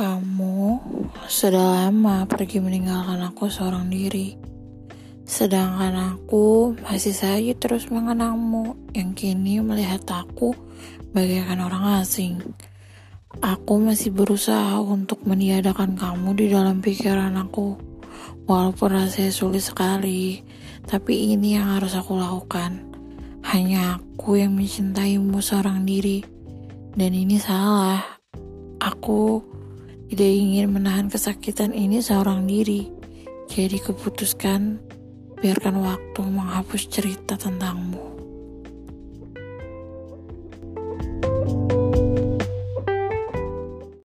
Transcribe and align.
Kamu 0.00 0.80
sudah 1.28 1.92
lama 1.92 2.24
pergi 2.24 2.56
meninggalkan 2.56 3.20
aku 3.20 3.52
seorang 3.52 3.92
diri. 3.92 4.32
Sedangkan 5.28 6.16
aku 6.16 6.72
masih 6.80 7.12
saja 7.12 7.52
terus 7.52 7.92
mengenangmu 7.92 8.96
yang 8.96 9.12
kini 9.12 9.60
melihat 9.60 10.00
aku 10.08 10.56
bagaikan 11.12 11.60
orang 11.60 12.00
asing. 12.00 12.40
Aku 13.44 13.76
masih 13.76 14.08
berusaha 14.16 14.80
untuk 14.80 15.20
meniadakan 15.28 15.92
kamu 16.00 16.32
di 16.32 16.46
dalam 16.48 16.80
pikiran 16.80 17.36
aku. 17.36 17.76
Walaupun 18.48 18.96
rasanya 18.96 19.36
sulit 19.36 19.68
sekali, 19.68 20.40
tapi 20.88 21.36
ini 21.36 21.60
yang 21.60 21.76
harus 21.76 21.92
aku 21.92 22.16
lakukan. 22.16 22.88
Hanya 23.44 24.00
aku 24.00 24.40
yang 24.40 24.56
mencintaimu 24.56 25.44
seorang 25.44 25.84
diri. 25.84 26.24
Dan 26.96 27.12
ini 27.12 27.36
salah. 27.36 28.00
Aku 28.80 29.50
tidak 30.10 30.26
ingin 30.26 30.74
menahan 30.74 31.06
kesakitan 31.06 31.70
ini 31.70 32.02
seorang 32.02 32.42
diri. 32.42 32.90
Jadi 33.46 33.78
keputuskan 33.78 34.82
biarkan 35.38 35.78
waktu 35.78 36.20
menghapus 36.26 36.90
cerita 36.90 37.38
tentangmu. 37.38 38.10